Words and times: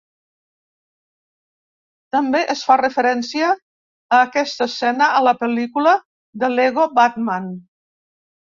També 2.15 2.41
es 2.55 2.63
fa 2.69 2.77
referència 2.81 3.51
a 3.51 4.23
aquesta 4.29 4.69
escena 4.73 5.11
a 5.19 5.23
la 5.29 5.37
pel·lícula 5.45 5.95
de 6.45 6.53
Lego 6.57 6.89
Batman. 7.03 7.47